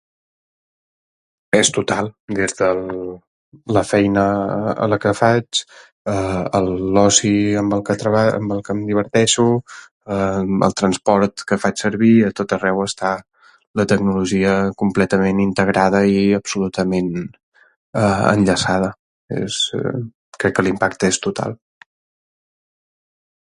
És 1.57 1.69
total. 1.73 2.07
Des 2.37 2.53
de 2.61 2.69
la 3.75 3.83
feina 3.89 4.23
que 5.03 5.11
faig, 5.19 5.59
a 6.59 6.61
l'oci 6.67 7.33
amb 7.61 7.75
el 7.77 7.83
que 7.91 7.97
em 8.77 8.81
diverteixo, 8.89 9.45
al 10.69 10.75
transport 10.83 11.45
que 11.53 11.59
faig 11.67 11.83
servir... 11.85 12.11
a 12.19 12.31
tot 12.41 12.57
arreu 12.59 12.81
està 12.87 13.11
la 13.81 13.85
tecnologia 13.93 14.55
completament 14.83 15.43
integrada 15.47 16.01
i 16.15 16.27
absolutament 16.41 17.13
enllaçada. 18.05 18.91
Crec 20.43 20.61
que 20.61 20.67
l'impacte 20.71 21.15
és 21.15 21.25
total. 21.31 21.59